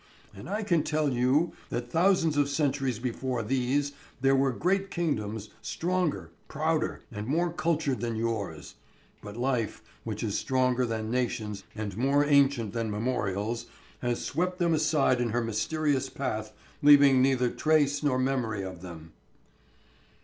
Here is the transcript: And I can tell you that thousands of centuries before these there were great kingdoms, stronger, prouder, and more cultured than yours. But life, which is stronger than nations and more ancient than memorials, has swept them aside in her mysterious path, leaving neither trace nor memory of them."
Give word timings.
And 0.33 0.49
I 0.49 0.63
can 0.63 0.81
tell 0.81 1.13
you 1.13 1.53
that 1.69 1.91
thousands 1.91 2.35
of 2.35 2.49
centuries 2.49 2.97
before 2.97 3.43
these 3.43 3.91
there 4.19 4.35
were 4.35 4.51
great 4.51 4.89
kingdoms, 4.89 5.49
stronger, 5.61 6.31
prouder, 6.47 7.03
and 7.11 7.27
more 7.27 7.53
cultured 7.53 7.99
than 8.01 8.15
yours. 8.15 8.73
But 9.21 9.37
life, 9.37 9.83
which 10.03 10.23
is 10.23 10.35
stronger 10.35 10.87
than 10.87 11.11
nations 11.11 11.65
and 11.75 11.95
more 11.95 12.25
ancient 12.25 12.73
than 12.73 12.89
memorials, 12.89 13.67
has 14.01 14.25
swept 14.25 14.57
them 14.57 14.73
aside 14.73 15.21
in 15.21 15.29
her 15.29 15.43
mysterious 15.43 16.09
path, 16.09 16.51
leaving 16.81 17.21
neither 17.21 17.51
trace 17.51 18.01
nor 18.01 18.17
memory 18.17 18.63
of 18.63 18.81
them." 18.81 19.13